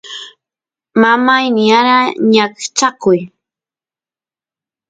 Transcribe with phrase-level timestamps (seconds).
[1.01, 1.97] mamay niyara
[2.31, 3.19] ñaqchakuy